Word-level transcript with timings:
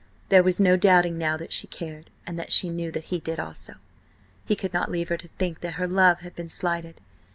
There 0.29 0.41
was 0.41 0.59
no 0.59 0.77
doubting 0.77 1.19
now 1.19 1.37
that 1.37 1.53
she 1.53 1.67
cared, 1.67 2.09
and 2.25 2.39
that 2.39 2.51
she 2.51 2.71
knew 2.71 2.91
that 2.91 3.03
he 3.13 3.19
did 3.19 3.39
also. 3.39 3.75
He 4.43 4.55
could 4.55 4.73
not 4.73 4.89
leave 4.89 5.09
her 5.09 5.17
to 5.17 5.27
think 5.27 5.59
that 5.61 5.75
her 5.75 5.85
love 5.85 6.21
had 6.21 6.33
been 6.33 6.49
slighted. 6.49 6.99